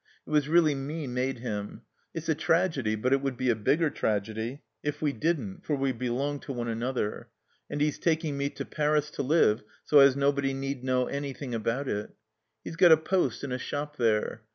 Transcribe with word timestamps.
It 0.25 0.31
was 0.31 0.49
really 0.49 0.73
me 0.73 1.05
made 1.05 1.37
him. 1.41 1.83
It's 2.11 2.27
a 2.27 2.33
tragedy, 2.33 2.95
but 2.95 3.13
it 3.13 3.21
would 3.21 3.37
be 3.37 3.51
a 3.51 3.55
bigger 3.55 3.91
tragedy 3.91 4.63
if 4.81 4.99
we 4.99 5.13
didn't, 5.13 5.63
for 5.63 5.75
we 5.75 5.91
belong 5.91 6.39
to 6.39 6.51
one 6.53 6.67
another. 6.67 7.29
And 7.69 7.81
he's 7.81 7.99
taking 7.99 8.35
me 8.35 8.49
to 8.49 8.65
Paris 8.65 9.11
to 9.11 9.21
live 9.21 9.61
so 9.85 9.99
as 9.99 10.15
nobody 10.15 10.55
need 10.55 10.83
know 10.83 11.05
anything 11.05 11.53
about 11.53 11.87
it. 11.87 12.15
He's 12.63 12.77
got 12.77 12.91
a 12.91 12.97
post 12.97 13.43
in 13.43 13.51
a 13.51 13.59
shop 13.59 13.97
there. 13.97 14.41